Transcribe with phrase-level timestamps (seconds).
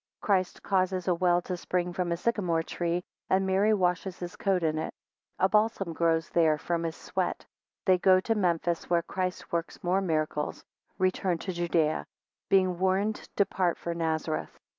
[0.21, 4.35] 10 Christ causes a well to spring from a sycamore tree, and Mary washes his
[4.35, 4.89] coat in it.
[5.37, 7.45] 11 A balsam grows there from his sweat.
[7.85, 10.65] They go to Memphis, where Christ works more miracles.
[10.97, 12.07] Return to Judea.
[12.49, 14.57] 15 Being warned, depart for Nazareth.